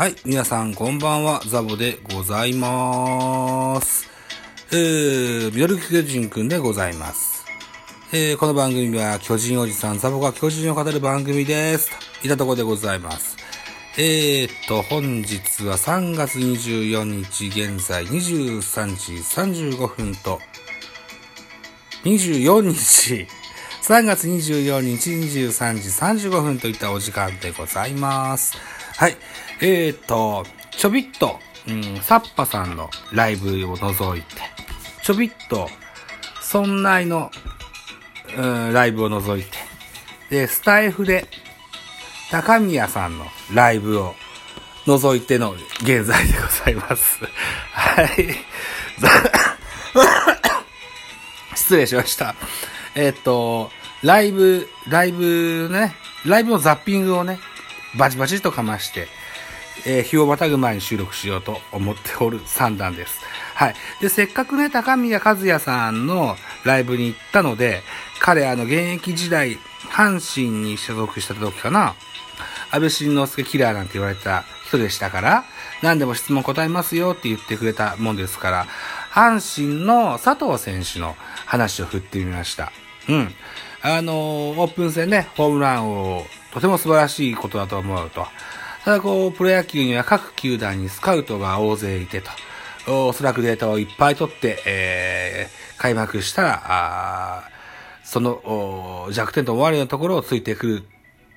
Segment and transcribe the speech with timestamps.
[0.00, 4.08] はい、皆さんこんばんは、ザボでございまーす。
[4.72, 7.44] えー、ミドル巨人くんでございます。
[8.10, 11.90] えー、この番組は巨人おじさん、ザボが巨人を語る番組です。
[12.22, 13.36] といったところでございます。
[13.98, 19.12] えーと、本日は3月24日現在23時
[19.76, 20.40] 35分と、
[22.04, 23.26] 24日、
[23.82, 25.74] 3月24日23
[26.18, 28.56] 時35分といったお時間でございます。
[28.96, 29.16] はい。
[29.62, 31.38] えーと、ちょびっと、
[31.68, 34.28] うん、サッパさんのライブを除いて、
[35.02, 35.68] ちょびっと、
[36.40, 37.30] そんないの、
[38.36, 39.50] うん、ライブを除いて、
[40.30, 41.26] で、スタイフで、
[42.30, 44.14] 高宮さんのライブを
[44.86, 45.52] 除いての
[45.82, 47.18] 現在でございます。
[47.72, 48.36] はい。
[51.54, 52.34] 失礼しました。
[52.94, 53.70] えっと、
[54.02, 55.94] ライブ、ライブね、
[56.24, 57.38] ライブのザッピングをね、
[57.96, 59.08] バチバチとかまして、
[59.86, 63.20] えー日をまたぐ前に収録しようと思っておる三段です。
[63.54, 63.74] はい。
[64.00, 67.82] で、せっかくね、高宮和也さんのライブに行ったので、
[68.18, 69.58] 彼、あの、現役時代、
[69.90, 71.94] 阪神に所属した時かな、
[72.70, 75.44] 安倍晋之助キラーなんて言われた人でしたから、
[75.82, 78.66] 何でも質問答えますよって言ってくれたもんですから、
[79.12, 82.72] 阪神の佐藤選手の話を振ってみました。
[83.08, 83.34] うん。
[83.82, 84.12] あの、
[84.50, 88.26] オープン戦ね、ホームランを、とても素晴らしいことだと思うと。
[88.84, 92.30] ただこう、プロ野球には各球団にスカウトが大勢いてと。
[92.88, 97.42] おそらくデータをいっぱい取って、えー、開幕したら、あ
[98.02, 100.82] その弱点と思われるところをついてくる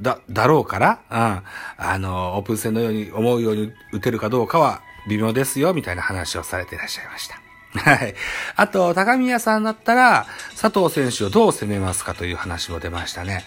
[0.00, 1.42] だ、だろうから、うん。
[1.84, 7.40] あの、オープン戦のように思うように打てるかどうかは微妙ですよ、みたいな話をされていらっしゃいました。
[7.78, 8.14] はい。
[8.56, 10.26] あと、高宮さんだったら、
[10.60, 13.44] 佐藤選手をどう攻めますかという話も出ましたね。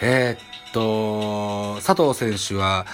[0.00, 2.86] えーっと、佐藤選手は、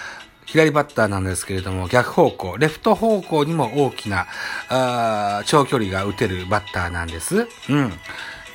[0.49, 4.27] 左バッターなんですけれども、逆方向、レフト方向にも大きな、
[4.71, 7.47] あ長距離が打てるバッターなんです。
[7.69, 7.93] うん。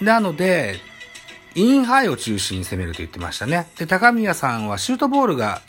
[0.02, 0.80] なので、
[1.54, 3.68] インハイを中心に攻めると言ってましたね。
[3.78, 5.62] で、高宮さんはシュートボールが、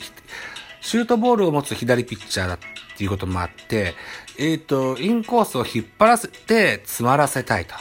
[0.81, 2.57] シュートボールを持つ左ピッチャーだっ
[2.97, 3.93] ていうこともあって、
[4.39, 7.75] えっ、と、インコースを引っ張らせて詰まらせたいと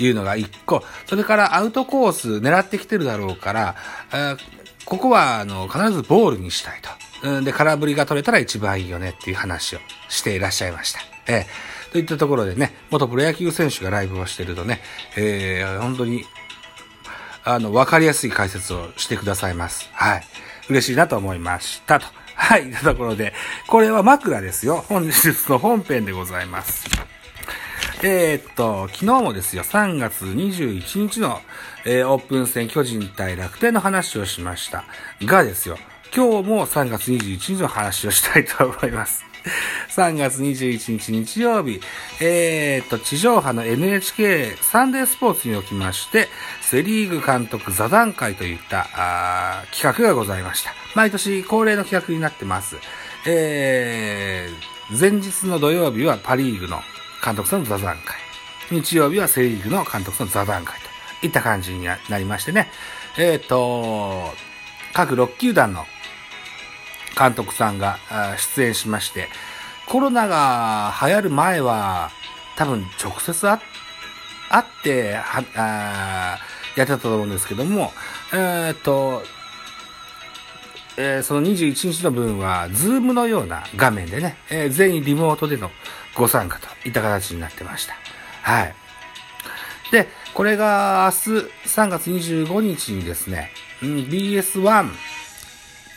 [0.00, 0.84] いうのが一個。
[1.06, 3.76] それからアウトコース狙ってきてるだろうから、
[4.12, 4.36] あ
[4.84, 6.99] ここは、あの、必ずボールにしたいと。
[7.22, 11.00] うんで、空振りが取れたら一番いいよねっていう話をしていらっしゃいました。
[11.26, 14.80] ええといったところでね、元プロ野球選手がライブをしてるとね、
[15.16, 16.24] えー本当に
[17.42, 19.88] あの、わかりやすい解説をしてくださいます。
[19.92, 20.22] はい。
[20.68, 21.98] 嬉しいなと思いました。
[21.98, 22.06] と。
[22.34, 22.62] はい。
[22.62, 23.32] というところで、
[23.66, 24.84] これは枕ですよ。
[24.88, 26.86] 本日の本編でございます。
[28.02, 31.40] えーっと、昨日もですよ、3月21日の、
[31.84, 34.84] えーオープン戦巨人対楽天の話をしました。
[35.24, 35.78] がですよ、
[36.14, 39.24] 今日も3月21日の話をしたいと思います。
[39.94, 41.80] 3月21日日曜日、
[42.20, 46.28] えーっと、地上波の NHK サンデースポーツにおきまして、
[46.62, 50.74] セリーグ監督座談会といったあ企画がございました。
[50.96, 52.76] 毎年恒例の企画になってます。
[53.24, 56.82] えー、前日の土曜日はパリーグの
[57.24, 58.16] 監督さんの座談会。
[58.70, 60.76] 日曜日はセリーグの監督さんの座談会
[61.20, 62.68] といった感じにななりましてね。
[63.16, 64.34] えーっと、
[64.92, 65.86] 各6球団の
[67.18, 67.98] 監督さんが
[68.54, 69.28] 出演しまして、
[69.86, 72.10] コロナが流行る前は、
[72.56, 76.38] 多分直接会って、は、あ
[76.76, 77.92] やってたと思うんですけども、
[78.32, 79.22] えーっと、
[80.96, 85.70] えーその21日の分は、ズームのような画面でね、えー全員リモートでの
[86.14, 87.94] ご参加といった形になってました。
[88.42, 88.74] はい。
[89.90, 93.50] で、これが明日3月25日にですね、
[93.82, 94.90] うん BS1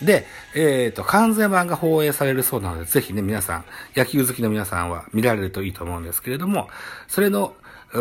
[0.01, 0.25] で、
[0.55, 3.65] えっ、と、完全版が放映されるそうなので、ぜひね、皆さん、
[3.95, 6.69] 野球好きの皆さんは見られるといいと思うんですけれども、
[7.07, 7.53] それの、
[7.93, 7.99] う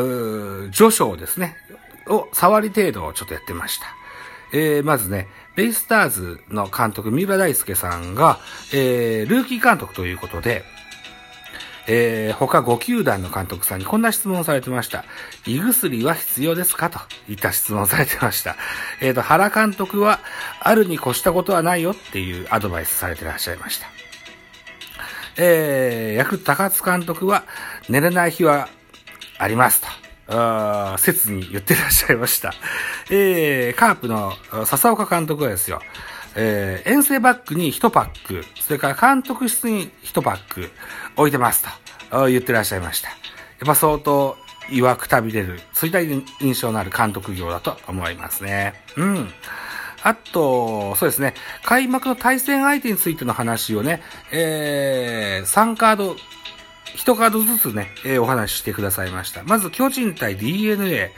[0.69, 1.57] ー序章ですね、
[2.09, 3.87] を、触り程度をちょっとやってました。
[4.53, 8.39] えー、まずね、ベイスターズの監督、三浦大輔さんが、
[8.73, 10.65] えー、ルーキー監督ということで、
[11.87, 15.05] えー、他5球団の監督さんにこんな質問されてました。
[15.47, 16.91] 胃薬は必要ですか？
[16.91, 18.57] といった質問されてました。
[19.01, 20.21] えっ、と、原監督は、
[20.61, 23.87] あるに越したことはないよっていうアドバイスされてらっしゃいました。
[25.37, 27.45] えー、ヤクルト高津監督は、
[27.89, 28.69] 寝れない日は
[29.39, 29.89] ありますと。
[30.29, 32.55] あ切に言ってらっしゃいました。
[33.11, 34.33] えー、カープの
[34.67, 35.83] 笹岡監督はですよ、
[36.35, 40.71] えー、遠征バッグに1パック、それから監督室に1パック
[41.17, 41.65] 置いてます
[42.11, 43.09] と言ってらっしゃいました。
[43.09, 43.15] や
[43.65, 44.37] っぱ相当
[44.69, 46.01] 曰くたびれる、そういった
[46.45, 48.75] 印象のある監督業だと思いますね。
[48.97, 49.29] うん。
[50.03, 51.35] あと、そうですね、
[51.65, 54.03] 開幕の対戦相手についての話をね、
[54.33, 56.17] えー、3カード、
[56.97, 59.43] 1カードずつね、えー、お話ししてくださいました。
[59.45, 61.13] まず、巨人対 DNA。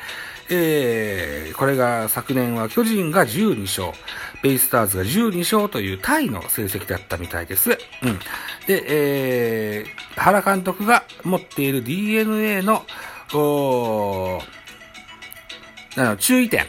[0.50, 3.98] えー、これが昨年は巨人が12勝、
[4.42, 7.70] ベイスターズが12勝というタイの成績だったみたいです。
[7.70, 7.78] うん。
[8.66, 12.84] で、えー、原監督が持っている DNA の、
[13.32, 16.66] おー注意点。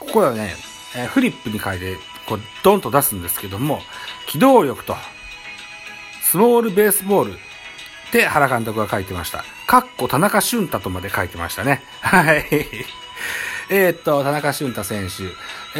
[0.00, 0.54] ここはね、
[0.96, 3.80] えー、フリップに書いて、こう、ドンと出すんですけども、
[4.26, 4.96] 機動力と、
[6.22, 7.38] スモールベースボール
[8.12, 9.42] って原監督が書いてました。
[9.66, 11.82] かっこ田中俊太とまで書いてましたね。
[12.02, 12.44] はい。
[13.70, 15.22] え、っと、田中俊太選手、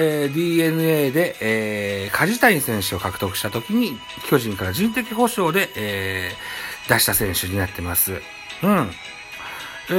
[0.01, 4.01] えー、DNA で、えー、梶谷選手を獲得した時に、
[4.31, 8.23] 巨人から人的保障で、えー、出した選手になってます。
[8.63, 8.95] うん。
[9.91, 9.93] え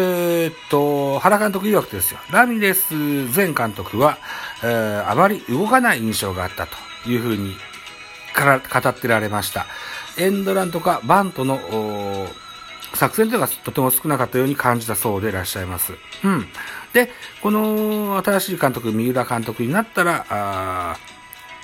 [0.48, 2.20] ー、っと、原監督曰くですよ。
[2.32, 4.18] ラミレス前監督は、
[4.64, 6.76] えー、あまり動かない印象があったと
[7.06, 7.56] いうふうに
[8.34, 9.68] から語ってられました。
[10.18, 11.60] エンドランとかバントの
[12.94, 15.94] 作戦というのがとても少なかったように感じたそうでいらっしゃいます。
[16.24, 16.46] うん。
[16.94, 17.10] で、
[17.42, 20.98] この新しい監督、三浦監督になったら、あ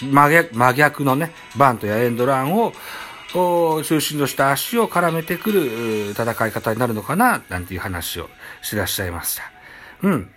[0.02, 2.74] 真逆真逆のね、バントやエンドランを
[3.34, 8.30] 中心とした足を絡めてくる戦い方になるのかな、なんていう話を
[8.62, 9.44] してらっしゃいました。
[10.02, 10.32] うん。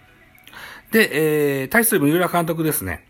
[0.90, 3.06] で、えー、対する三浦監督ですね。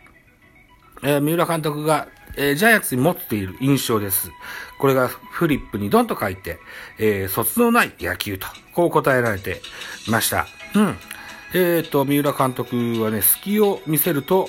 [1.03, 2.07] えー、三浦監督が、
[2.37, 4.31] えー、ジャイアンツに持っている印象です。
[4.79, 6.59] これがフリップにドンと書いて、
[6.99, 9.61] えー、卒のない野球と、こう答えられて
[10.09, 10.47] ました。
[10.75, 10.97] うん。
[11.55, 14.49] えっ、ー、と、三浦監督はね、隙を見せると、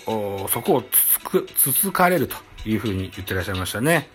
[0.50, 4.08] そこをつつく、つつかれるというふうに言ってらっしゃいましたね。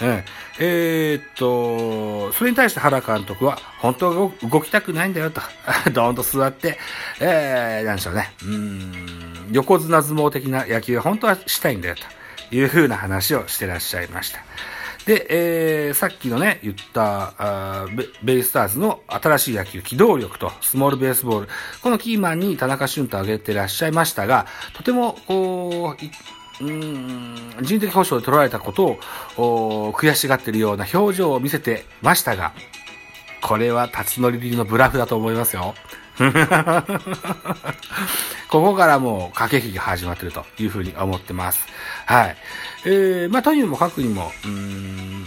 [0.00, 0.24] え
[0.58, 5.40] えー、っと、それに対して原監督は、本当は動きたくないんだよと、
[5.92, 6.78] ドーンと座って、
[7.20, 12.02] えー、なんでしょうね、うん、横綱相撲的な野球は本当はしたいんだよと
[12.50, 14.40] いうふうな話をしてらっしゃいました。
[15.06, 17.86] で、えー、さっきのね、言ったあ
[18.22, 21.48] ベ、イスターズの新しい野球、機動力とスモールベースボール、
[21.82, 28.98] このキーマンに田中俊太を挙げてらっしゃいましたが、とても、こう、うん人的保障で取られたこと
[29.36, 32.52] を悔しがっているような表情を見せてましたが、
[33.44, 35.74] これは辰則流のブラフだと思いますよ。
[38.48, 41.66] ここからもう駆け引きが始まってるというふうに思ってます。
[42.06, 42.36] はい。
[42.86, 45.26] えー、まあ、とにもかくにも、うーん、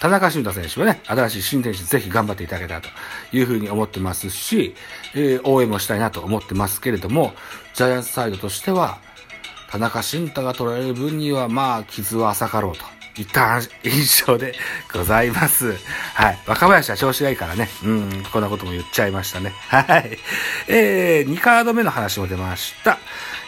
[0.00, 2.88] 田中俊太選手はね、新しい新天地ぜひ頑張っていただけたらと
[3.34, 4.74] いうふうに思ってますし、
[5.14, 7.34] えー、応援もしたいなと思ってますけれども、
[7.74, 8.96] ジャイアンツサイドとしては、
[9.70, 13.03] 田中慎太が取られる分には、まあ、傷は浅かろうと。
[13.16, 14.54] いった印象で
[14.92, 15.76] ございます。
[16.14, 16.38] はい。
[16.46, 17.68] 若林は調子がいいからね。
[17.84, 19.52] うん、こんなことも言っちゃいましたね。
[19.68, 20.18] はい。
[20.68, 22.98] えー、2カード目の話も出ました。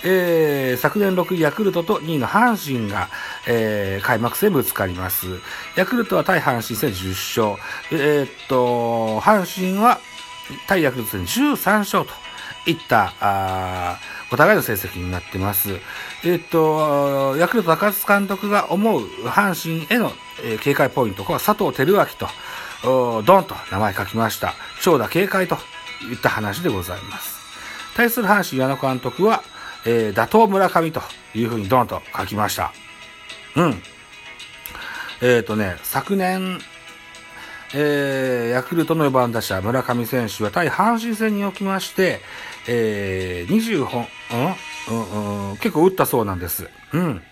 [0.04, 3.08] えー、昨年6位ヤクルトと2位の阪神が、
[3.48, 5.26] えー、開幕戦ぶつかります。
[5.76, 7.62] ヤクルトは対阪神戦10勝。
[7.90, 9.98] えー、っと、阪神は
[10.66, 12.12] 対ヤクルト戦13勝と
[12.70, 13.98] いった、あ
[14.32, 15.78] お互いの成績になってます。
[16.25, 20.12] えっと、ヤクルト高津監督が思う阪神への、
[20.44, 24.54] えー、警戒ポイント、これは佐藤輝明と、ドンと名前書きました。
[24.82, 25.56] 長打警戒と
[26.10, 27.37] いった話でございます。
[27.97, 29.42] 対する阪神矢野監督は、
[29.87, 31.00] えー、打倒村上と
[31.35, 32.73] いうふうにドンと書きました。
[33.54, 33.82] うん。
[35.23, 36.59] えっ、ー、とね、昨年、
[37.75, 42.20] えー、ヤクルトの4番打者村上選手は対阪神戦におきまして、
[42.68, 44.06] えー、20本、
[44.88, 46.68] うんうん、結構打ったそうなんです。
[46.92, 47.23] うん。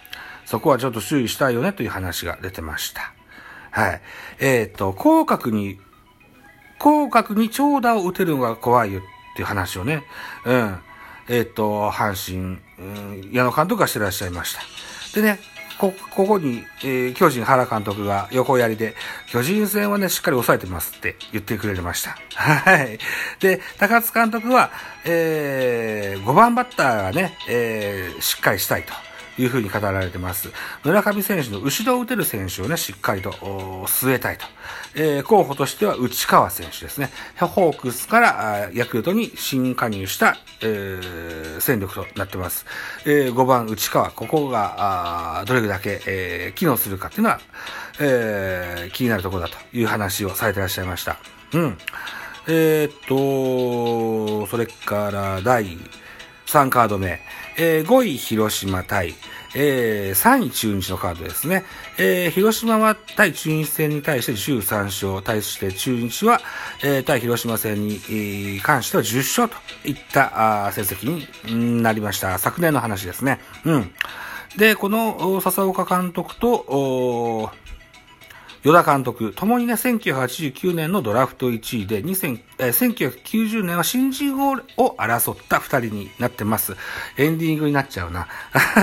[0.45, 3.13] そこはちょっと注意したいよねという話が出てました。
[3.71, 4.01] はい。
[4.41, 5.79] えっ、と、広角に、
[6.79, 9.03] 広角に長打を打てるのが怖いよっ
[9.37, 10.05] ていう話をね、
[10.45, 10.79] うん。
[11.29, 14.61] えっ、と、阪神、うん、矢野監督がしてらっしゃいました。
[15.19, 15.39] でね、
[15.79, 18.95] こ、ここに、えー、巨人原監督が横やりで、
[19.27, 22.17] 巨人戦はね、しっかり抑えてますって言ってくれました。
[22.35, 22.99] はい。
[23.41, 24.71] で、高津監督は、
[25.05, 28.93] えー、5番バッターがね、えー、しっかりしたいと。
[29.39, 30.51] いうふうに語られてます。
[30.85, 33.31] 村上選手の後ろを打てる選手をね、しっかりと
[33.87, 34.47] 据えたいと。
[34.97, 37.11] えー、候補としては内川選手ですね。
[37.39, 42.67] ホークスからヤクルトに新加入した、えー、戦力となってます。
[43.05, 47.41] えー、5番内川、ここが、どれだけ、えー、機能するかっていうのは、
[48.01, 51.17] えー、気になるところだという話をされていらっしゃいました。
[51.53, 51.79] うん。
[52.47, 55.79] えー、っと、それから第
[56.55, 57.21] 3カード目。
[57.57, 59.15] えー、5位広島対、
[59.57, 61.65] えー、3位中日のカードですね。
[61.99, 66.41] えー、広島は対中日戦に対して13勝、対して中日は、
[66.85, 72.39] えー、対広島戦に、関しては10勝といったあ成績になりました。
[72.39, 73.41] 昨年の話ですね。
[73.65, 73.93] うん。
[74.57, 77.51] で、この笹岡監督と、
[78.65, 86.75] 与田監督、ともにね、1989年のドラフト1位で、2000えー、1990年は新人王を争った2人になってます。
[87.19, 88.27] エンディングになっちゃうな。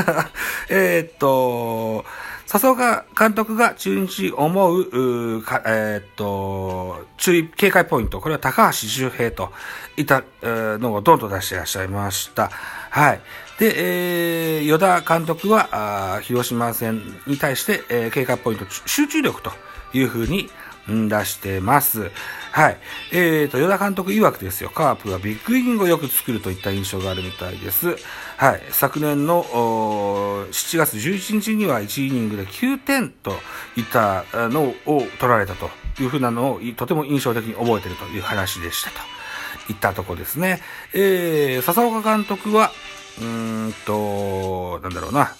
[0.69, 2.05] えっと、
[2.45, 8.21] 笹岡監督が中日思う、うえー、っと、注意、警戒ポイント。
[8.21, 9.51] これは高橋周平と
[9.97, 12.51] いったのをどんどん出していらっしゃいました。
[12.91, 13.21] はい。
[13.57, 15.69] で、えー、与田監督は、
[16.15, 19.51] あ広島戦に対して、えー、警戒ポイント、集中力と
[19.93, 20.49] いうふうに、
[20.87, 22.11] 出してます。
[22.51, 22.77] はい。
[23.11, 27.95] えーと、与田監督曰くですよ、カープはビッグイニングをよく作るといった印象があるみたいです。
[28.37, 28.61] はい。
[28.71, 33.31] 昨年の7月11日には1イニングで9点と
[33.77, 35.69] いったのを取られたと
[36.01, 40.61] いうふうなのをとても印象的に覚えているという話でしたといったとこですね。
[40.93, 42.71] えー、笹岡監督は、
[43.19, 45.35] うーんと、なんだろうな、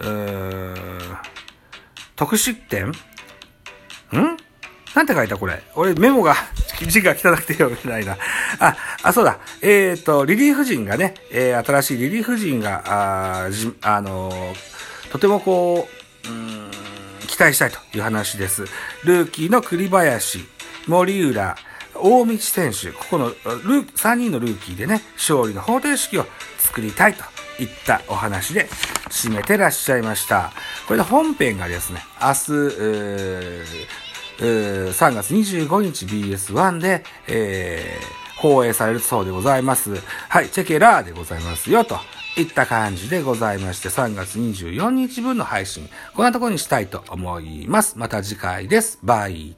[0.00, 1.18] うーん
[2.16, 2.92] 得失点
[4.16, 4.36] ん？
[4.94, 5.62] なんて書いたこれ？
[5.74, 6.34] 俺メモが、
[6.86, 8.16] 字が汚くて読めないな。
[8.58, 9.38] あ、あ、そうだ。
[9.60, 15.88] えっ、と、リリーフ陣がね、えー、新しいリリーフ陣が、あじあのー、とてもこ
[16.24, 16.70] う、うん、
[17.26, 18.64] 期待したいという話です。
[19.04, 20.46] ルーキーの栗林、
[20.86, 21.56] 森浦、
[21.94, 26.26] 大道選手、ここのルー3人のルーキーでね、勝利の方程式を
[26.58, 27.24] 作りたいと
[27.58, 28.68] いったお話で
[29.10, 30.52] 締めてらっしゃいました。
[30.86, 32.38] これで本編がですね、明日、
[34.38, 39.96] 3月25日 BS1 で、えー、放映されるそうでございます。
[40.28, 41.98] はい、チェケラーでございますよ、と
[42.36, 47.98] いった感じでございまして、3月24日分の配信、こんなところにしたいと思います。
[47.98, 48.98] また次回です。
[49.02, 49.56] バイ。